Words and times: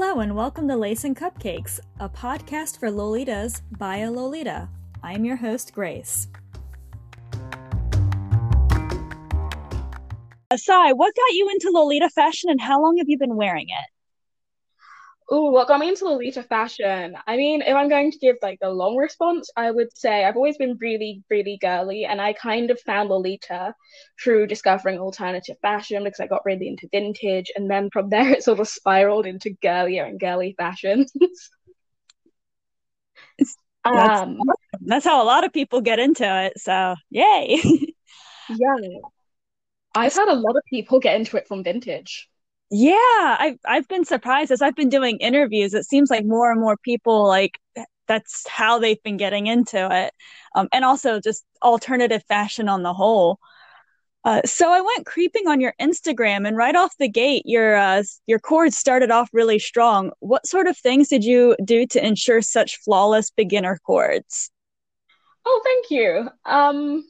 Hello 0.00 0.20
and 0.20 0.36
welcome 0.36 0.68
to 0.68 0.76
Lace 0.76 1.02
and 1.02 1.16
Cupcakes, 1.16 1.80
a 1.98 2.08
podcast 2.08 2.78
for 2.78 2.88
Lolitas 2.88 3.62
by 3.78 3.96
a 3.96 4.12
Lolita. 4.12 4.68
I'm 5.02 5.24
your 5.24 5.34
host, 5.34 5.72
Grace. 5.72 6.28
Asai, 10.52 10.92
what 10.94 11.16
got 11.16 11.32
you 11.32 11.50
into 11.50 11.72
Lolita 11.72 12.08
fashion 12.10 12.48
and 12.48 12.60
how 12.60 12.80
long 12.80 12.98
have 12.98 13.08
you 13.08 13.18
been 13.18 13.34
wearing 13.34 13.66
it? 13.70 13.97
Oh, 15.30 15.50
what 15.50 15.68
got 15.68 15.78
me 15.80 15.90
into 15.90 16.06
Lolita 16.06 16.42
fashion? 16.42 17.14
I 17.26 17.36
mean, 17.36 17.60
if 17.60 17.74
I'm 17.76 17.90
going 17.90 18.10
to 18.10 18.18
give 18.18 18.36
like 18.40 18.58
the 18.60 18.70
long 18.70 18.96
response, 18.96 19.50
I 19.56 19.70
would 19.70 19.94
say 19.96 20.24
I've 20.24 20.36
always 20.36 20.56
been 20.56 20.78
really, 20.80 21.22
really 21.28 21.58
girly, 21.60 22.06
and 22.06 22.18
I 22.18 22.32
kind 22.32 22.70
of 22.70 22.80
found 22.80 23.10
Lolita 23.10 23.74
through 24.22 24.46
discovering 24.46 24.98
alternative 24.98 25.56
fashion 25.60 26.04
because 26.04 26.20
I 26.20 26.28
got 26.28 26.46
really 26.46 26.68
into 26.68 26.88
vintage, 26.90 27.50
and 27.54 27.70
then 27.70 27.90
from 27.92 28.08
there 28.10 28.30
it 28.30 28.42
sort 28.42 28.60
of 28.60 28.68
spiraled 28.68 29.26
into 29.26 29.50
girlier 29.62 30.04
and 30.04 30.18
girly 30.18 30.54
fashions. 30.56 31.12
that's, 33.38 34.20
um, 34.22 34.38
that's 34.80 35.04
how 35.04 35.22
a 35.22 35.26
lot 35.26 35.44
of 35.44 35.52
people 35.52 35.82
get 35.82 35.98
into 35.98 36.24
it. 36.24 36.58
So, 36.58 36.94
yay! 37.10 37.60
yeah, 38.48 38.98
I've 39.94 40.14
had 40.14 40.28
a 40.28 40.34
lot 40.34 40.56
of 40.56 40.62
people 40.70 41.00
get 41.00 41.16
into 41.16 41.36
it 41.36 41.46
from 41.46 41.64
vintage. 41.64 42.28
Yeah, 42.70 43.36
I've 43.38 43.58
I've 43.64 43.88
been 43.88 44.04
surprised 44.04 44.50
as 44.50 44.60
I've 44.60 44.76
been 44.76 44.90
doing 44.90 45.18
interviews. 45.18 45.72
It 45.74 45.84
seems 45.84 46.10
like 46.10 46.24
more 46.24 46.50
and 46.50 46.60
more 46.60 46.76
people 46.76 47.26
like 47.26 47.58
that's 48.06 48.46
how 48.48 48.78
they've 48.78 49.02
been 49.02 49.16
getting 49.16 49.46
into 49.46 49.88
it, 49.90 50.12
um, 50.54 50.68
and 50.72 50.84
also 50.84 51.20
just 51.20 51.44
alternative 51.62 52.22
fashion 52.28 52.68
on 52.68 52.82
the 52.82 52.92
whole. 52.92 53.38
Uh, 54.24 54.42
so 54.44 54.70
I 54.70 54.80
went 54.80 55.06
creeping 55.06 55.48
on 55.48 55.60
your 55.60 55.74
Instagram, 55.80 56.46
and 56.46 56.56
right 56.56 56.76
off 56.76 56.94
the 56.98 57.08
gate, 57.08 57.44
your 57.46 57.76
uh, 57.76 58.02
your 58.26 58.38
coords 58.38 58.76
started 58.76 59.10
off 59.10 59.30
really 59.32 59.58
strong. 59.58 60.10
What 60.20 60.46
sort 60.46 60.66
of 60.66 60.76
things 60.76 61.08
did 61.08 61.24
you 61.24 61.56
do 61.64 61.86
to 61.86 62.06
ensure 62.06 62.42
such 62.42 62.78
flawless 62.78 63.30
beginner 63.30 63.78
coords? 63.86 64.50
Oh, 65.46 65.60
thank 65.64 65.90
you. 65.90 66.28
Um, 66.44 67.08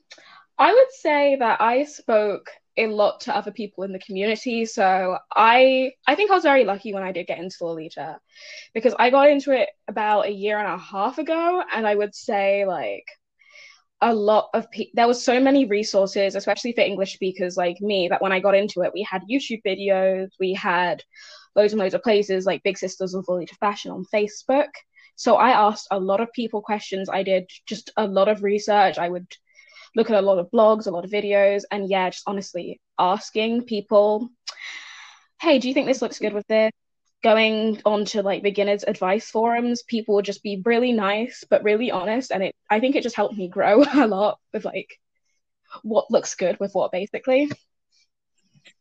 I 0.58 0.72
would 0.72 0.92
say 0.92 1.36
that 1.36 1.60
I 1.60 1.84
spoke 1.84 2.50
a 2.78 2.86
lot 2.86 3.20
to 3.22 3.36
other 3.36 3.50
people 3.50 3.84
in 3.84 3.92
the 3.92 3.98
community. 3.98 4.64
So 4.64 5.18
I 5.34 5.92
I 6.06 6.14
think 6.14 6.30
I 6.30 6.34
was 6.34 6.44
very 6.44 6.64
lucky 6.64 6.94
when 6.94 7.02
I 7.02 7.12
did 7.12 7.26
get 7.26 7.38
into 7.38 7.56
Lolita 7.62 8.18
because 8.72 8.94
I 8.98 9.10
got 9.10 9.28
into 9.28 9.52
it 9.52 9.68
about 9.88 10.26
a 10.26 10.32
year 10.32 10.58
and 10.58 10.68
a 10.72 10.78
half 10.78 11.18
ago 11.18 11.62
and 11.74 11.86
I 11.86 11.94
would 11.94 12.14
say 12.14 12.64
like 12.64 13.04
a 14.00 14.14
lot 14.14 14.48
of 14.54 14.70
people 14.70 14.92
there 14.94 15.08
was 15.08 15.24
so 15.24 15.40
many 15.40 15.64
resources 15.64 16.36
especially 16.36 16.72
for 16.72 16.82
english 16.82 17.14
speakers 17.14 17.56
like 17.56 17.80
me 17.80 18.06
that 18.06 18.22
when 18.22 18.30
i 18.30 18.38
got 18.38 18.54
into 18.54 18.82
it 18.82 18.92
we 18.94 19.02
had 19.02 19.22
youtube 19.28 19.60
videos 19.66 20.28
we 20.38 20.54
had 20.54 21.02
loads 21.56 21.72
and 21.72 21.80
loads 21.80 21.94
of 21.94 22.02
places 22.04 22.46
like 22.46 22.62
big 22.62 22.78
sisters 22.78 23.14
of 23.14 23.24
lolita 23.28 23.56
fashion 23.56 23.90
on 23.90 24.04
facebook. 24.14 24.68
So 25.16 25.34
i 25.34 25.50
asked 25.50 25.88
a 25.90 25.98
lot 25.98 26.20
of 26.20 26.32
people 26.32 26.62
questions. 26.62 27.08
I 27.08 27.24
did 27.24 27.50
just 27.66 27.90
a 27.96 28.06
lot 28.06 28.28
of 28.28 28.44
research. 28.44 28.98
I 28.98 29.08
would 29.08 29.26
look 29.94 30.10
at 30.10 30.16
a 30.18 30.26
lot 30.26 30.38
of 30.38 30.50
blogs, 30.50 30.86
a 30.86 30.90
lot 30.90 31.04
of 31.04 31.10
videos, 31.10 31.62
and 31.70 31.88
yeah, 31.88 32.10
just 32.10 32.24
honestly 32.26 32.80
asking 32.98 33.64
people, 33.64 34.28
hey, 35.40 35.58
do 35.58 35.68
you 35.68 35.74
think 35.74 35.86
this 35.86 36.02
looks 36.02 36.18
good 36.18 36.32
with 36.32 36.46
this? 36.46 36.72
Going 37.22 37.80
on 37.84 38.04
to 38.06 38.22
like 38.22 38.42
beginners 38.42 38.84
advice 38.86 39.30
forums, 39.30 39.82
people 39.82 40.14
would 40.14 40.24
just 40.24 40.42
be 40.42 40.62
really 40.64 40.92
nice 40.92 41.44
but 41.48 41.64
really 41.64 41.90
honest, 41.90 42.30
and 42.30 42.42
it 42.42 42.54
I 42.70 42.80
think 42.80 42.94
it 42.94 43.02
just 43.02 43.16
helped 43.16 43.36
me 43.36 43.48
grow 43.48 43.82
a 43.92 44.06
lot 44.06 44.38
with 44.52 44.64
like 44.64 44.98
what 45.82 46.10
looks 46.10 46.34
good 46.34 46.58
with 46.60 46.72
what 46.72 46.92
basically. 46.92 47.50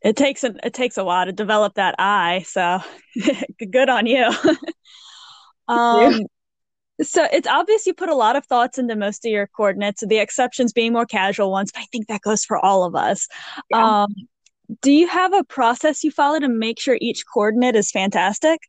It 0.02 0.16
takes 0.16 0.44
a 0.44 0.54
it 0.64 0.74
takes 0.74 0.98
a 0.98 1.04
while 1.04 1.26
to 1.26 1.32
develop 1.32 1.76
that 1.76 1.96
eye, 1.98 2.44
so 2.46 2.80
good 3.72 3.90
on 3.90 4.06
you. 4.06 4.26
um, 5.68 6.20
so 7.02 7.28
it's 7.32 7.48
obvious 7.48 7.86
you 7.86 7.94
put 7.94 8.10
a 8.10 8.16
lot 8.16 8.36
of 8.36 8.46
thoughts 8.46 8.78
into 8.78 8.96
most 8.96 9.26
of 9.26 9.32
your 9.32 9.48
coordinates, 9.48 10.04
the 10.06 10.18
exceptions 10.18 10.74
being 10.74 10.94
more 10.94 11.06
casual 11.06 11.52
ones, 11.52 11.72
but 11.72 11.82
I 11.82 11.86
think 11.92 12.08
that 12.08 12.22
goes 12.22 12.44
for 12.44 12.58
all 12.58 12.84
of 12.84 12.96
us. 12.96 13.28
Yeah. 13.70 14.04
Um, 14.04 14.16
do 14.82 14.92
you 14.92 15.08
have 15.08 15.34
a 15.34 15.44
process 15.44 16.04
you 16.04 16.12
follow 16.12 16.40
to 16.40 16.50
make 16.50 16.80
sure 16.80 16.98
each 17.00 17.24
coordinate 17.32 17.76
is 17.76 17.92
fantastic? 17.92 18.60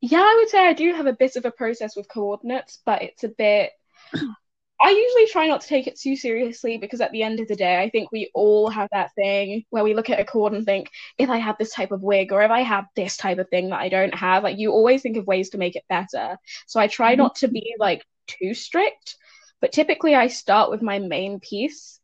Yeah, 0.00 0.22
I 0.22 0.36
would 0.38 0.48
say 0.48 0.66
I 0.66 0.72
do 0.72 0.94
have 0.94 1.06
a 1.06 1.12
bit 1.12 1.36
of 1.36 1.44
a 1.44 1.50
process 1.50 1.94
with 1.94 2.08
coordinates, 2.08 2.80
but 2.86 3.02
it's 3.02 3.22
a 3.22 3.28
bit 3.28 3.72
I 4.82 4.90
usually 4.90 5.26
try 5.26 5.46
not 5.46 5.60
to 5.60 5.68
take 5.68 5.86
it 5.86 6.00
too 6.00 6.16
seriously 6.16 6.78
because 6.78 7.02
at 7.02 7.12
the 7.12 7.22
end 7.22 7.38
of 7.38 7.48
the 7.48 7.56
day, 7.56 7.78
I 7.78 7.90
think 7.90 8.10
we 8.10 8.30
all 8.32 8.70
have 8.70 8.88
that 8.92 9.14
thing 9.14 9.64
where 9.68 9.84
we 9.84 9.92
look 9.92 10.08
at 10.08 10.20
a 10.20 10.24
coord 10.24 10.54
and 10.54 10.64
think, 10.64 10.88
if 11.18 11.28
I 11.28 11.36
had 11.36 11.56
this 11.58 11.74
type 11.74 11.92
of 11.92 12.02
wig 12.02 12.32
or 12.32 12.42
if 12.42 12.50
I 12.50 12.60
had 12.60 12.86
this 12.96 13.18
type 13.18 13.38
of 13.38 13.48
thing 13.50 13.70
that 13.70 13.80
I 13.80 13.90
don't 13.90 14.14
have, 14.14 14.42
like 14.42 14.58
you 14.58 14.72
always 14.72 15.02
think 15.02 15.18
of 15.18 15.26
ways 15.26 15.50
to 15.50 15.58
make 15.58 15.76
it 15.76 15.84
better. 15.90 16.38
So 16.66 16.80
I 16.80 16.86
try 16.86 17.12
mm-hmm. 17.12 17.22
not 17.22 17.34
to 17.36 17.48
be 17.48 17.74
like 17.78 18.06
too 18.26 18.54
strict, 18.54 19.16
but 19.60 19.72
typically 19.72 20.14
I 20.14 20.28
start 20.28 20.70
with 20.70 20.80
my 20.80 20.98
main 20.98 21.40
piece 21.40 22.00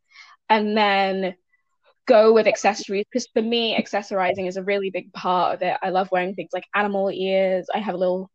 and 0.51 0.77
then 0.77 1.35
go 2.07 2.35
with 2.35 2.47
accessories 2.47 3.07
because 3.11 3.27
for 3.33 3.43
me, 3.43 3.75
accessorizing 3.77 4.49
is 4.49 4.59
a 4.59 4.63
really 4.63 4.91
big 4.91 5.13
part 5.15 5.55
of 5.55 5.63
it. 5.63 5.77
I 5.83 5.89
love 5.89 6.11
wearing 6.13 6.35
things 6.35 6.51
like 6.53 6.65
animal 6.75 7.11
ears. 7.11 7.69
I 7.75 7.79
have 7.79 7.95
a 7.95 7.99
little 7.99 8.31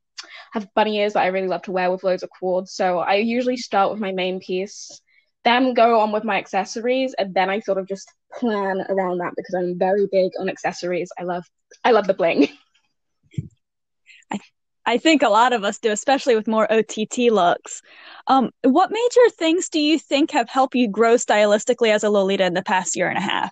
have 0.54 0.74
bunny 0.76 0.98
ears 0.98 1.14
that 1.14 1.24
I 1.24 1.28
really 1.28 1.48
love 1.48 1.64
to 1.64 1.72
wear 1.72 1.92
with 1.92 2.04
loads 2.04 2.24
of 2.24 2.30
coords. 2.40 2.74
So 2.74 3.00
I 3.00 3.16
usually 3.16 3.58
start 3.58 3.92
with 3.92 4.00
my 4.00 4.12
main 4.12 4.40
piece, 4.40 5.02
then 5.44 5.74
go 5.74 6.00
on 6.00 6.12
with 6.12 6.24
my 6.24 6.38
accessories, 6.38 7.16
and 7.18 7.34
then 7.34 7.50
I 7.50 7.60
sort 7.60 7.78
of 7.78 7.88
just 7.88 8.12
plan 8.34 8.86
around 8.90 9.20
that 9.20 9.34
because 9.36 9.56
I'm 9.56 9.78
very 9.78 10.08
big 10.12 10.32
on 10.40 10.50
accessories. 10.50 11.10
I 11.20 11.24
love 11.24 11.46
I 11.84 11.92
love 11.92 12.08
the 12.08 12.14
bling. 12.14 12.48
I 14.32 14.40
I 14.86 14.98
think 14.98 15.22
a 15.22 15.30
lot 15.30 15.54
of 15.54 15.64
us 15.64 15.78
do, 15.78 15.92
especially 15.92 16.36
with 16.36 16.48
more 16.48 16.72
OTT 16.72 17.32
looks. 17.32 17.82
Um, 18.28 18.50
what 18.64 18.92
major 18.92 19.30
things 19.38 19.70
do 19.70 19.80
you 19.80 20.00
think 20.00 20.32
have 20.32 20.50
helped 20.50 20.76
you 20.76 20.88
grow 20.88 21.16
stylistically 21.16 21.94
as 21.94 22.04
a 22.04 22.10
Lolita 22.10 22.46
in 22.46 22.54
the 22.54 22.64
past 22.64 22.96
year 22.96 23.08
and 23.08 23.18
a 23.18 23.22
half? 23.22 23.52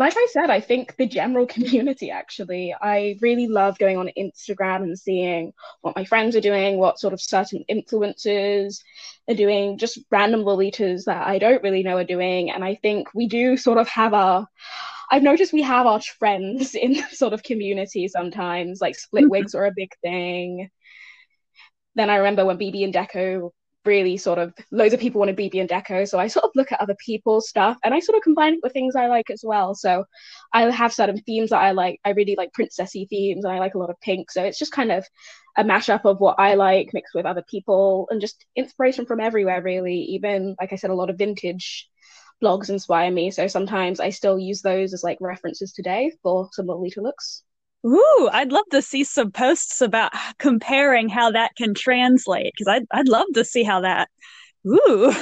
Like 0.00 0.14
I 0.16 0.26
said, 0.32 0.48
I 0.48 0.60
think 0.60 0.96
the 0.96 1.06
general 1.06 1.46
community 1.54 2.10
actually, 2.10 2.74
I 2.80 3.18
really 3.20 3.46
love 3.46 3.78
going 3.78 3.98
on 3.98 4.10
Instagram 4.16 4.82
and 4.82 4.98
seeing 4.98 5.52
what 5.82 5.94
my 5.94 6.06
friends 6.06 6.34
are 6.34 6.40
doing, 6.40 6.78
what 6.78 6.98
sort 6.98 7.12
of 7.12 7.20
certain 7.20 7.64
influencers 7.70 8.80
are 9.28 9.34
doing, 9.34 9.76
just 9.76 10.00
random 10.10 10.40
Lolitas 10.40 11.04
that 11.04 11.26
I 11.26 11.38
don't 11.38 11.62
really 11.62 11.82
know 11.82 11.98
are 11.98 12.04
doing. 12.04 12.50
And 12.50 12.64
I 12.64 12.76
think 12.76 13.08
we 13.14 13.28
do 13.28 13.58
sort 13.58 13.76
of 13.76 13.88
have 13.88 14.14
our, 14.14 14.48
I've 15.10 15.22
noticed 15.22 15.52
we 15.52 15.62
have 15.62 15.86
our 15.86 16.00
friends 16.00 16.74
in 16.74 16.94
the 16.94 17.02
sort 17.12 17.34
of 17.34 17.42
community 17.42 18.08
sometimes, 18.08 18.80
like 18.80 18.98
split 18.98 19.24
mm-hmm. 19.24 19.30
wigs 19.32 19.54
are 19.54 19.66
a 19.66 19.72
big 19.76 19.92
thing. 20.02 20.70
Then 21.94 22.08
I 22.08 22.16
remember 22.16 22.46
when 22.46 22.56
BB 22.56 22.84
and 22.84 22.94
Deco 22.94 23.50
really 23.84 24.16
sort 24.16 24.38
of 24.38 24.52
loads 24.70 24.92
of 24.92 25.00
people 25.00 25.20
want 25.20 25.34
to 25.34 25.42
BB 25.42 25.60
and 25.60 25.68
Deco. 25.68 26.06
So 26.08 26.18
I 26.18 26.26
sort 26.28 26.44
of 26.44 26.50
look 26.54 26.72
at 26.72 26.80
other 26.80 26.96
people's 27.04 27.48
stuff 27.48 27.78
and 27.82 27.94
I 27.94 28.00
sort 28.00 28.16
of 28.16 28.22
combine 28.22 28.54
it 28.54 28.60
with 28.62 28.72
things 28.72 28.96
I 28.96 29.06
like 29.06 29.30
as 29.30 29.42
well. 29.44 29.74
So 29.74 30.04
I 30.52 30.70
have 30.70 30.92
certain 30.92 31.18
themes 31.18 31.50
that 31.50 31.62
I 31.62 31.72
like. 31.72 32.00
I 32.04 32.10
really 32.10 32.34
like 32.36 32.52
princessy 32.52 33.08
themes 33.08 33.44
and 33.44 33.52
I 33.52 33.58
like 33.58 33.74
a 33.74 33.78
lot 33.78 33.90
of 33.90 34.00
pink. 34.00 34.30
So 34.30 34.44
it's 34.44 34.58
just 34.58 34.72
kind 34.72 34.92
of 34.92 35.04
a 35.56 35.64
mashup 35.64 36.04
of 36.04 36.20
what 36.20 36.38
I 36.38 36.54
like 36.54 36.90
mixed 36.92 37.14
with 37.14 37.26
other 37.26 37.42
people 37.48 38.06
and 38.10 38.20
just 38.20 38.44
inspiration 38.56 39.06
from 39.06 39.20
everywhere 39.20 39.62
really. 39.62 39.96
Even 39.96 40.56
like 40.60 40.72
I 40.72 40.76
said, 40.76 40.90
a 40.90 40.94
lot 40.94 41.10
of 41.10 41.18
vintage 41.18 41.88
blogs 42.42 42.70
inspire 42.70 43.10
me. 43.10 43.30
So 43.30 43.46
sometimes 43.46 44.00
I 44.00 44.10
still 44.10 44.38
use 44.38 44.62
those 44.62 44.94
as 44.94 45.04
like 45.04 45.18
references 45.20 45.72
today 45.72 46.12
for 46.22 46.48
some 46.52 46.66
Lolita 46.66 47.00
looks. 47.00 47.42
Ooh, 47.86 48.28
I'd 48.32 48.52
love 48.52 48.66
to 48.72 48.82
see 48.82 49.04
some 49.04 49.32
posts 49.32 49.80
about 49.80 50.12
comparing 50.38 51.08
how 51.08 51.30
that 51.30 51.52
can 51.56 51.74
translate 51.74 52.52
because 52.56 52.68
I'd 52.68 52.86
I'd 52.90 53.08
love 53.08 53.26
to 53.34 53.44
see 53.44 53.62
how 53.62 53.80
that. 53.80 54.08
Ooh. 54.66 55.12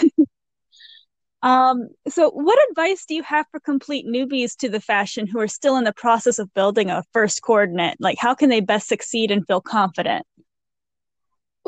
um. 1.42 1.88
So, 2.08 2.30
what 2.30 2.59
advice 2.71 3.04
do 3.06 3.15
you 3.15 3.22
have 3.22 3.47
for 3.50 3.60
complete 3.60 4.06
newbies 4.06 4.56
to 4.56 4.68
the 4.68 4.80
fashion 4.80 5.27
who 5.27 5.38
are 5.38 5.48
still 5.48 5.77
in 5.77 5.84
the 5.84 5.92
process 5.92 6.38
of 6.41 6.53
building 6.53 6.91
a 6.91 7.04
first 7.12 7.42
coordinate? 7.42 7.97
Like, 8.00 8.18
how 8.18 8.34
can 8.34 8.48
they 8.48 8.60
best 8.60 8.88
succeed 8.88 9.30
and 9.30 9.47
feel 9.47 9.60
confident? 9.60 10.27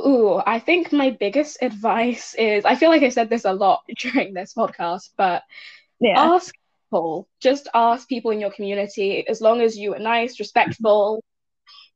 Ooh, 0.00 0.40
I 0.44 0.58
think 0.58 0.92
my 0.92 1.10
biggest 1.10 1.58
advice 1.62 2.34
is 2.34 2.64
I 2.64 2.74
feel 2.74 2.90
like 2.90 3.02
I 3.02 3.10
said 3.10 3.28
this 3.30 3.44
a 3.44 3.52
lot 3.52 3.82
during 3.98 4.34
this 4.34 4.54
podcast, 4.54 5.10
but 5.16 5.42
yeah. 6.00 6.30
ask 6.32 6.54
people. 6.90 7.28
Just 7.40 7.68
ask 7.74 8.08
people 8.08 8.30
in 8.30 8.40
your 8.40 8.50
community. 8.50 9.26
As 9.28 9.40
long 9.40 9.60
as 9.60 9.76
you 9.76 9.94
are 9.94 9.98
nice, 9.98 10.38
respectful, 10.38 11.22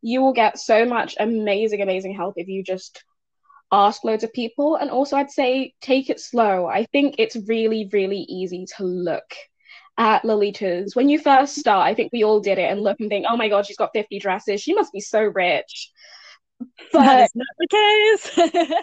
you 0.02 0.20
will 0.20 0.32
get 0.32 0.58
so 0.58 0.85
much 0.85 1.17
amazing, 1.19 1.82
amazing 1.82 2.14
help 2.14 2.35
if 2.37 2.49
you 2.49 2.62
just 2.62 3.02
ask 3.73 4.05
loads 4.05 4.25
of 4.25 4.32
people. 4.32 4.76
And 4.76 4.91
also, 4.91 5.17
I'd 5.17 5.31
say 5.31 5.75
take 5.81 6.11
it 6.11 6.20
slow. 6.20 6.67
I 6.67 6.85
think 6.93 7.17
it's 7.19 7.37
really, 7.49 7.88
really 7.93 8.20
easy 8.29 8.67
to 8.76 8.85
look 8.85 9.35
at 9.96 10.23
Lolitas. 10.23 10.94
When 10.94 11.08
you 11.08 11.19
first 11.19 11.56
start, 11.56 11.87
I 11.87 11.94
think 11.94 12.12
we 12.12 12.25
all 12.25 12.41
did 12.41 12.58
it 12.58 12.70
and 12.70 12.81
look 12.81 13.00
and 13.00 13.08
think, 13.08 13.26
oh 13.29 13.37
my 13.37 13.49
God, 13.49 13.67
she's 13.67 13.76
got 13.76 13.91
50 13.94 14.19
dresses. 14.19 14.61
She 14.61 14.75
must 14.75 14.93
be 14.93 15.00
so 15.00 15.23
rich. 15.23 15.91
But 16.93 17.05
that 17.05 17.23
is 17.25 17.31
not 17.35 17.46
the 17.58 17.69
case. 17.69 18.75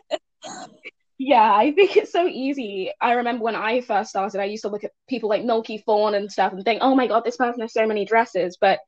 Yeah, 1.24 1.54
I 1.54 1.72
think 1.74 1.98
it's 1.98 2.12
so 2.12 2.26
easy. 2.26 2.92
I 3.00 3.12
remember 3.14 3.44
when 3.44 3.56
I 3.56 3.82
first 3.82 4.10
started, 4.10 4.42
I 4.42 4.46
used 4.46 4.64
to 4.64 4.70
look 4.70 4.84
at 4.84 4.92
people 5.08 5.30
like 5.30 5.44
Milky 5.46 5.78
Fawn 5.78 6.16
and 6.16 6.32
stuff 6.32 6.52
and 6.52 6.66
think, 6.66 6.80
oh 6.82 6.96
my 6.96 7.06
God, 7.06 7.24
this 7.24 7.38
person 7.38 7.62
has 7.62 7.74
so 7.74 7.86
many 7.86 8.06
dresses. 8.06 8.58
But 8.60 8.80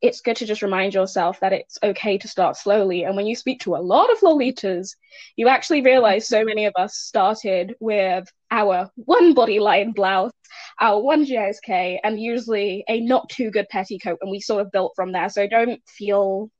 it's 0.00 0.22
good 0.22 0.36
to 0.36 0.46
just 0.46 0.62
remind 0.62 0.94
yourself 0.94 1.40
that 1.40 1.52
it's 1.52 1.76
okay 1.82 2.16
to 2.16 2.26
start 2.26 2.56
slowly. 2.56 3.04
And 3.04 3.16
when 3.16 3.26
you 3.26 3.36
speak 3.36 3.60
to 3.60 3.76
a 3.76 3.84
lot 3.84 4.10
of 4.10 4.18
Lolitas, 4.20 4.96
you 5.36 5.48
actually 5.48 5.82
realize 5.82 6.26
so 6.26 6.42
many 6.42 6.64
of 6.64 6.72
us 6.74 6.96
started 6.96 7.74
with 7.80 8.32
our 8.50 8.90
one 8.94 9.34
bodyline 9.34 9.94
blouse, 9.94 10.32
our 10.80 11.02
one 11.02 11.26
JSK, 11.26 11.98
and 12.02 12.18
usually 12.18 12.82
a 12.88 13.00
not 13.00 13.28
too 13.28 13.50
good 13.50 13.68
petticoat, 13.68 14.20
and 14.22 14.30
we 14.30 14.40
sort 14.40 14.62
of 14.62 14.72
built 14.72 14.92
from 14.96 15.12
there. 15.12 15.28
So 15.28 15.46
don't 15.46 15.82
feel 15.86 16.50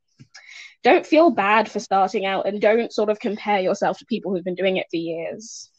don't 0.84 1.06
feel 1.06 1.30
bad 1.30 1.68
for 1.68 1.80
starting 1.80 2.26
out 2.26 2.46
and 2.46 2.60
don't 2.60 2.92
sort 2.92 3.08
of 3.08 3.18
compare 3.18 3.58
yourself 3.58 3.98
to 3.98 4.04
people 4.04 4.32
who've 4.32 4.44
been 4.44 4.54
doing 4.54 4.76
it 4.76 4.86
for 4.90 4.96
years. 4.96 5.70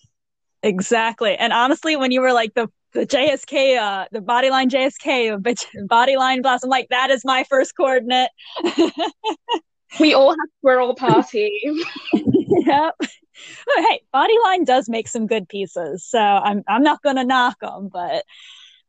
Exactly. 0.63 1.35
And 1.35 1.53
honestly, 1.53 1.95
when 1.95 2.11
you 2.11 2.21
were 2.21 2.33
like 2.33 2.53
the 2.55 2.67
the 2.93 3.05
JSK, 3.05 3.77
uh, 3.77 4.05
the 4.11 4.19
bodyline 4.19 4.69
JSK, 4.69 5.37
bodyline 5.87 6.41
blast, 6.41 6.63
I'm 6.63 6.69
like, 6.69 6.87
that 6.89 7.11
is 7.11 7.23
my 7.23 7.43
first 7.43 7.75
coordinate. 7.75 8.29
we 9.99 10.13
all 10.13 10.31
have 10.31 10.49
squirrel 10.59 10.95
party. 10.95 11.51
yep. 12.13 12.95
But 12.97 13.77
hey, 13.77 14.01
bodyline 14.13 14.65
does 14.65 14.89
make 14.89 15.07
some 15.07 15.27
good 15.27 15.47
pieces, 15.47 16.05
so 16.05 16.19
I'm 16.19 16.63
I'm 16.67 16.83
not 16.83 17.01
gonna 17.03 17.25
knock 17.25 17.59
them, 17.61 17.89
but 17.91 18.23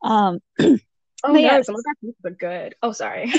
um. 0.01 0.39
oh 0.59 0.77
no, 1.27 1.39
yeah. 1.39 1.61
some 1.61 1.75
of 1.75 1.83
our 1.85 1.95
pieces 2.01 2.21
are 2.25 2.31
good. 2.31 2.75
Oh, 2.81 2.93
sorry. 2.93 3.31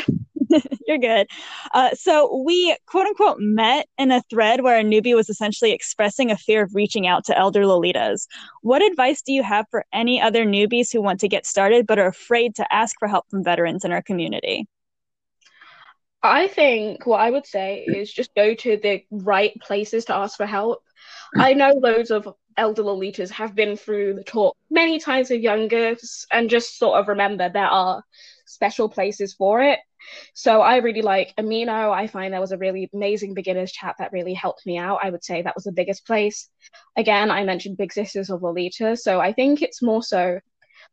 You're 0.86 0.98
good. 0.98 1.26
Uh, 1.74 1.90
so 1.94 2.42
we 2.44 2.76
quote 2.86 3.06
unquote 3.06 3.38
met 3.40 3.86
in 3.98 4.10
a 4.10 4.22
thread 4.30 4.62
where 4.62 4.78
a 4.78 4.84
newbie 4.84 5.14
was 5.14 5.28
essentially 5.28 5.72
expressing 5.72 6.30
a 6.30 6.36
fear 6.36 6.62
of 6.62 6.74
reaching 6.74 7.06
out 7.06 7.24
to 7.26 7.38
elder 7.38 7.62
Lolitas. 7.62 8.26
What 8.62 8.82
advice 8.82 9.22
do 9.22 9.32
you 9.32 9.42
have 9.42 9.66
for 9.70 9.84
any 9.92 10.20
other 10.20 10.44
newbies 10.44 10.92
who 10.92 11.02
want 11.02 11.20
to 11.20 11.28
get 11.28 11.46
started 11.46 11.86
but 11.86 11.98
are 11.98 12.08
afraid 12.08 12.54
to 12.56 12.72
ask 12.72 12.96
for 12.98 13.08
help 13.08 13.26
from 13.30 13.44
veterans 13.44 13.84
in 13.84 13.92
our 13.92 14.02
community? 14.02 14.66
I 16.22 16.48
think 16.48 17.06
what 17.06 17.20
I 17.20 17.30
would 17.30 17.46
say 17.46 17.84
is 17.86 18.12
just 18.12 18.34
go 18.34 18.54
to 18.54 18.76
the 18.76 19.04
right 19.10 19.52
places 19.60 20.04
to 20.06 20.16
ask 20.16 20.36
for 20.36 20.46
help. 20.46 20.82
I 21.36 21.54
know 21.54 21.70
loads 21.74 22.10
of 22.10 22.28
elder 22.56 22.82
Lolitas 22.82 23.30
have 23.30 23.54
been 23.54 23.76
through 23.76 24.14
the 24.14 24.24
talk 24.24 24.56
many 24.68 24.98
times 24.98 25.30
with 25.30 25.40
youngers 25.40 26.26
and 26.32 26.50
just 26.50 26.76
sort 26.76 26.98
of 26.98 27.08
remember 27.08 27.48
there 27.48 27.66
are 27.66 28.02
special 28.46 28.88
places 28.88 29.34
for 29.34 29.62
it. 29.62 29.78
So 30.34 30.60
I 30.60 30.78
really 30.78 31.02
like 31.02 31.34
Amino. 31.36 31.92
I 31.92 32.06
find 32.06 32.32
there 32.32 32.40
was 32.40 32.52
a 32.52 32.58
really 32.58 32.88
amazing 32.92 33.34
beginners 33.34 33.72
chat 33.72 33.96
that 33.98 34.12
really 34.12 34.34
helped 34.34 34.66
me 34.66 34.78
out. 34.78 35.00
I 35.02 35.10
would 35.10 35.24
say 35.24 35.42
that 35.42 35.54
was 35.54 35.64
the 35.64 35.72
biggest 35.72 36.06
place. 36.06 36.48
Again, 36.96 37.30
I 37.30 37.44
mentioned 37.44 37.76
Big 37.76 37.92
Sisters 37.92 38.30
of 38.30 38.42
Lolita. 38.42 38.96
So 38.96 39.20
I 39.20 39.32
think 39.32 39.62
it's 39.62 39.82
more 39.82 40.02
so, 40.02 40.40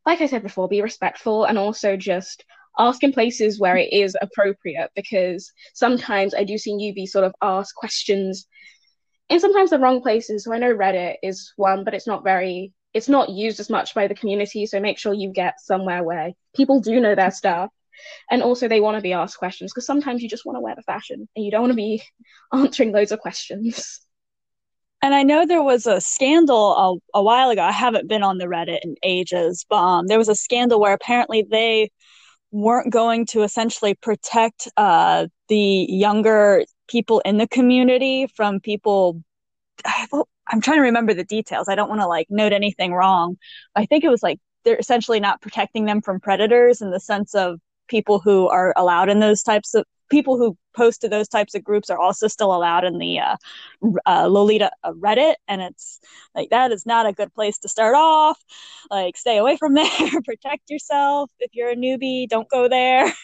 like 0.05 0.21
I 0.21 0.27
said 0.27 0.43
before, 0.43 0.67
be 0.67 0.81
respectful 0.81 1.45
and 1.45 1.57
also 1.57 1.95
just 1.95 2.43
ask 2.77 3.03
in 3.03 3.13
places 3.13 3.59
where 3.59 3.77
it 3.77 3.91
is 3.93 4.17
appropriate 4.21 4.89
because 4.95 5.51
sometimes 5.73 6.33
I 6.33 6.43
do 6.43 6.57
see 6.57 6.73
newbies 6.73 7.09
sort 7.09 7.25
of 7.25 7.33
ask 7.41 7.73
questions 7.75 8.47
in 9.29 9.39
sometimes 9.39 9.69
the 9.71 9.79
wrong 9.79 10.01
places. 10.01 10.43
So 10.43 10.53
I 10.53 10.59
know 10.59 10.75
Reddit 10.75 11.15
is 11.23 11.53
one, 11.55 11.83
but 11.83 11.93
it's 11.93 12.07
not 12.07 12.23
very 12.23 12.73
it's 12.93 13.09
not 13.09 13.29
used 13.29 13.59
as 13.59 13.69
much 13.69 13.93
by 13.93 14.07
the 14.07 14.15
community. 14.15 14.65
So 14.65 14.79
make 14.79 14.97
sure 14.97 15.13
you 15.13 15.29
get 15.33 15.59
somewhere 15.59 16.01
where 16.01 16.31
people 16.55 16.79
do 16.79 17.01
know 17.01 17.13
their 17.13 17.31
stuff 17.31 17.69
and 18.29 18.41
also 18.41 18.67
they 18.67 18.81
want 18.81 18.97
to 18.97 19.01
be 19.01 19.13
asked 19.13 19.37
questions 19.37 19.71
because 19.71 19.85
sometimes 19.85 20.21
you 20.21 20.29
just 20.29 20.45
want 20.45 20.55
to 20.55 20.61
wear 20.61 20.75
the 20.75 20.81
fashion 20.83 21.27
and 21.35 21.45
you 21.45 21.51
don't 21.51 21.61
want 21.61 21.71
to 21.71 21.77
be 21.77 22.01
answering 22.53 22.91
loads 22.91 23.11
of 23.11 23.19
questions 23.19 24.05
and 25.05 25.13
I 25.13 25.21
know 25.21 25.45
there 25.45 25.61
was 25.61 25.85
a 25.85 26.01
scandal 26.01 27.01
a, 27.13 27.19
a, 27.19 27.23
while 27.23 27.51
ago. 27.51 27.61
I 27.61 27.71
haven't 27.71 28.07
been 28.09 28.23
on 28.23 28.39
the 28.39 28.45
Reddit 28.45 28.79
in 28.81 28.95
ages, 29.03 29.63
but 29.69 29.75
um, 29.75 30.07
there 30.07 30.17
was 30.17 30.29
a 30.29 30.35
scandal 30.35 30.79
where 30.79 30.93
apparently 30.93 31.45
they 31.47 31.91
weren't 32.49 32.91
going 32.91 33.27
to 33.27 33.43
essentially 33.43 33.93
protect 33.93 34.67
uh, 34.77 35.27
the 35.47 35.85
younger 35.89 36.63
people 36.87 37.19
in 37.19 37.37
the 37.37 37.47
community 37.47 38.25
from 38.35 38.59
people. 38.59 39.21
I'm 40.47 40.61
trying 40.61 40.77
to 40.77 40.83
remember 40.83 41.13
the 41.13 41.23
details. 41.23 41.69
I 41.69 41.75
don't 41.75 41.89
want 41.89 42.01
to 42.01 42.07
like 42.07 42.27
note 42.31 42.53
anything 42.53 42.91
wrong. 42.93 43.37
I 43.75 43.85
think 43.85 44.03
it 44.03 44.09
was 44.09 44.23
like 44.23 44.39
they're 44.63 44.75
essentially 44.77 45.19
not 45.19 45.41
protecting 45.41 45.85
them 45.85 46.01
from 46.01 46.19
predators 46.19 46.81
in 46.81 46.89
the 46.89 46.99
sense 46.99 47.35
of 47.35 47.59
people 47.87 48.19
who 48.19 48.47
are 48.47 48.73
allowed 48.75 49.09
in 49.09 49.19
those 49.19 49.43
types 49.43 49.73
of 49.73 49.85
people 50.09 50.37
who 50.37 50.57
post 50.75 51.01
to 51.01 51.09
those 51.09 51.27
types 51.27 51.55
of 51.55 51.63
groups 51.63 51.89
are 51.89 51.99
also 51.99 52.27
still 52.27 52.53
allowed 52.53 52.83
in 52.83 52.97
the 52.97 53.19
uh, 53.19 53.35
uh, 54.05 54.27
Lolita 54.27 54.71
uh, 54.83 54.91
Reddit, 54.91 55.35
and 55.47 55.61
it's 55.61 55.99
like 56.35 56.49
that 56.49 56.71
is 56.71 56.85
not 56.85 57.07
a 57.07 57.13
good 57.13 57.33
place 57.33 57.57
to 57.59 57.69
start 57.69 57.95
off. 57.95 58.39
Like, 58.89 59.17
stay 59.17 59.37
away 59.37 59.57
from 59.57 59.73
there. 59.75 60.21
Protect 60.23 60.69
yourself. 60.69 61.31
If 61.39 61.51
you're 61.53 61.71
a 61.71 61.75
newbie, 61.75 62.27
don't 62.27 62.49
go 62.49 62.67
there. 62.67 63.11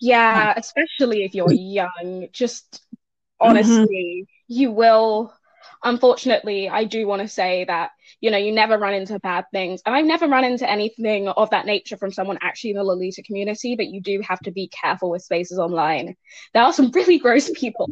Yeah, 0.00 0.52
especially 0.56 1.22
if 1.22 1.32
you're 1.32 1.52
young. 1.52 2.26
Just 2.32 2.82
honestly, 3.38 4.26
mm-hmm. 4.26 4.52
you 4.52 4.72
will 4.72 5.32
unfortunately, 5.82 6.68
I 6.68 6.84
do 6.84 7.06
want 7.06 7.22
to 7.22 7.28
say 7.28 7.64
that, 7.64 7.90
you 8.20 8.30
know, 8.30 8.38
you 8.38 8.52
never 8.52 8.78
run 8.78 8.94
into 8.94 9.18
bad 9.18 9.44
things. 9.52 9.80
And 9.86 9.94
I've 9.94 10.04
never 10.04 10.28
run 10.28 10.44
into 10.44 10.68
anything 10.68 11.28
of 11.28 11.50
that 11.50 11.66
nature 11.66 11.96
from 11.96 12.12
someone 12.12 12.38
actually 12.42 12.70
in 12.70 12.76
the 12.76 12.84
Lolita 12.84 13.22
community, 13.22 13.76
but 13.76 13.86
you 13.86 14.00
do 14.00 14.20
have 14.26 14.40
to 14.40 14.50
be 14.50 14.68
careful 14.68 15.10
with 15.10 15.22
spaces 15.22 15.58
online. 15.58 16.16
There 16.54 16.62
are 16.62 16.72
some 16.72 16.90
really 16.92 17.18
gross 17.18 17.50
people. 17.50 17.90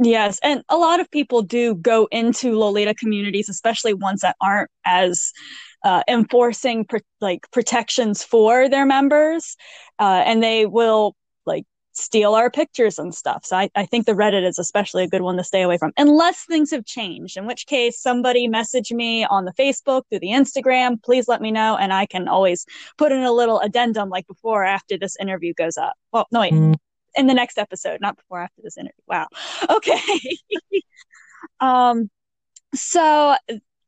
Yes, 0.00 0.38
and 0.44 0.62
a 0.68 0.76
lot 0.76 1.00
of 1.00 1.10
people 1.10 1.42
do 1.42 1.74
go 1.74 2.06
into 2.12 2.56
Lolita 2.56 2.94
communities, 2.94 3.48
especially 3.48 3.94
ones 3.94 4.20
that 4.20 4.36
aren't 4.40 4.70
as 4.84 5.32
uh, 5.84 6.04
enforcing 6.08 6.86
like 7.20 7.50
protections 7.50 8.22
for 8.22 8.68
their 8.68 8.86
members, 8.86 9.56
uh, 9.98 10.22
and 10.24 10.40
they 10.40 10.66
will 10.66 11.16
steal 11.98 12.34
our 12.34 12.50
pictures 12.50 12.98
and 12.98 13.14
stuff. 13.14 13.44
So 13.44 13.56
I, 13.56 13.70
I 13.74 13.86
think 13.86 14.06
the 14.06 14.12
Reddit 14.12 14.46
is 14.46 14.58
especially 14.58 15.04
a 15.04 15.08
good 15.08 15.22
one 15.22 15.36
to 15.36 15.44
stay 15.44 15.62
away 15.62 15.78
from, 15.78 15.92
unless 15.96 16.44
things 16.44 16.70
have 16.70 16.84
changed, 16.84 17.36
in 17.36 17.46
which 17.46 17.66
case 17.66 18.00
somebody 18.00 18.46
message 18.46 18.92
me 18.92 19.24
on 19.24 19.44
the 19.44 19.52
Facebook 19.52 20.02
through 20.08 20.20
the 20.20 20.28
Instagram. 20.28 21.02
Please 21.02 21.28
let 21.28 21.40
me 21.40 21.50
know, 21.50 21.76
and 21.76 21.92
I 21.92 22.06
can 22.06 22.28
always 22.28 22.66
put 22.96 23.12
in 23.12 23.22
a 23.22 23.32
little 23.32 23.60
addendum 23.60 24.08
like 24.08 24.26
before 24.26 24.62
or 24.62 24.66
after 24.66 24.96
this 24.98 25.16
interview 25.20 25.54
goes 25.54 25.76
up. 25.76 25.94
Well, 26.12 26.26
no, 26.32 26.40
wait, 26.40 26.52
mm. 26.52 26.74
in 27.16 27.26
the 27.26 27.34
next 27.34 27.58
episode, 27.58 28.00
not 28.00 28.16
before 28.16 28.40
after 28.40 28.62
this 28.62 28.76
interview. 28.76 29.02
Wow. 29.06 29.28
Okay. 29.70 30.38
um, 31.60 32.10
so 32.74 33.36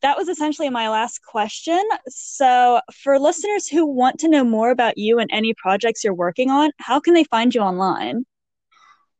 that 0.02 0.16
was 0.16 0.28
essentially 0.28 0.70
my 0.70 0.88
last 0.88 1.22
question. 1.24 1.82
So, 2.08 2.80
for 3.02 3.18
listeners 3.18 3.68
who 3.68 3.86
want 3.86 4.18
to 4.20 4.28
know 4.28 4.44
more 4.44 4.70
about 4.70 4.98
you 4.98 5.18
and 5.18 5.30
any 5.32 5.54
projects 5.54 6.04
you're 6.04 6.14
working 6.14 6.50
on, 6.50 6.70
how 6.78 7.00
can 7.00 7.14
they 7.14 7.24
find 7.24 7.54
you 7.54 7.60
online? 7.60 8.24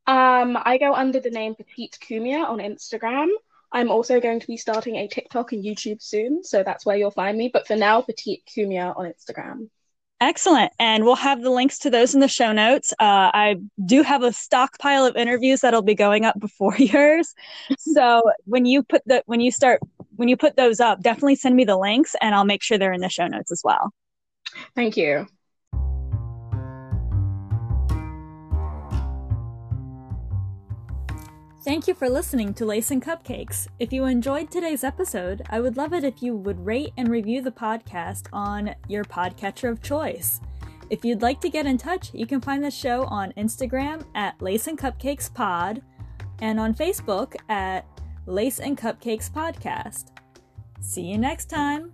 Um, 0.07 0.59
I 0.61 0.79
go 0.79 0.95
under 0.95 1.21
the 1.21 1.31
name 1.31 1.55
Petite 1.55 1.99
Kumia 2.03 2.45
on 2.45 2.59
Instagram. 2.59 3.29
I'm 3.73 3.91
also 3.91 4.21
going 4.21 4.41
to 4.41 4.47
be 4.47 4.57
starting 4.57 4.97
a 4.97 5.07
TikTok 5.07 5.53
and 5.53 5.65
YouTube 5.65 6.03
soon, 6.03 6.43
so 6.43 6.63
that's 6.65 6.85
where 6.85 6.97
you'll 6.97 7.13
find 7.13 7.39
me. 7.39 7.51
But 7.53 7.67
for 7.67 7.77
now, 7.77 8.01
Petite 8.01 8.43
Kumia 8.47 8.97
on 8.97 9.13
Instagram. 9.13 9.69
Excellent. 10.21 10.71
And 10.79 11.05
we'll 11.05 11.17
have 11.17 11.41
the 11.41 11.51
links 11.51 11.79
to 11.79 11.91
those 11.91 12.15
in 12.15 12.21
the 12.21 12.29
show 12.29 12.53
notes. 12.53 12.93
Uh, 13.01 13.33
I 13.33 13.57
do 13.87 14.03
have 14.03 14.23
a 14.23 14.33
stockpile 14.33 15.07
of 15.07 15.17
interviews 15.17 15.63
that'll 15.63 15.81
be 15.81 15.95
going 15.95 16.27
up 16.27 16.39
before 16.39 16.77
yours. 16.79 17.35
so 17.79 18.23
when 18.45 18.67
you 18.67 18.83
put 18.83 19.03
the, 19.07 19.23
when 19.27 19.41
you 19.41 19.51
start, 19.51 19.81
when 20.21 20.29
you 20.29 20.37
put 20.37 20.55
those 20.55 20.81
up, 20.81 21.01
definitely 21.01 21.35
send 21.35 21.57
me 21.57 21.65
the 21.65 21.79
links 21.79 22.15
and 22.21 22.35
I'll 22.35 22.45
make 22.45 22.63
sure 22.63 22.77
they're 22.77 22.93
in 22.93 23.01
the 23.01 23.09
show 23.09 23.27
notes 23.27 23.51
as 23.51 23.63
well. 23.65 23.91
Thank 24.77 24.99
you. 24.99 25.27
Thank 31.65 31.89
you 31.89 31.95
for 31.95 32.11
listening 32.11 32.53
to 32.55 32.67
Lace 32.67 32.91
and 32.91 33.03
Cupcakes. 33.03 33.69
If 33.79 33.95
you 33.95 34.05
enjoyed 34.05 34.51
today's 34.51 34.85
episode, 34.85 35.41
I 35.49 35.59
would 35.59 35.79
love 35.79 35.95
it 35.95 36.05
if 36.05 36.23
you 36.23 36.37
would 36.37 36.67
rate 36.67 36.93
and 36.99 37.09
review 37.09 37.41
the 37.41 37.51
podcast 37.51 38.27
on 38.31 38.75
your 38.89 39.05
podcatcher 39.05 39.71
of 39.71 39.81
choice. 39.81 40.43
If 40.91 41.03
you'd 41.03 41.23
like 41.23 41.41
to 41.41 41.49
get 41.49 41.65
in 41.65 41.79
touch, 41.79 42.13
you 42.13 42.27
can 42.27 42.43
find 42.43 42.63
the 42.63 42.71
show 42.71 43.05
on 43.05 43.33
Instagram 43.39 44.05
at 44.15 44.43
Lace 44.43 44.67
and 44.67 44.77
Cupcakes 44.77 45.33
Pod 45.33 45.81
and 46.43 46.61
on 46.61 46.75
Facebook 46.75 47.37
at 47.49 47.87
Lace 48.27 48.61
and 48.61 48.77
Cupcakes 48.77 49.31
Podcast. 49.31 50.07
See 50.81 51.03
you 51.03 51.19
next 51.19 51.47
time. 51.47 51.93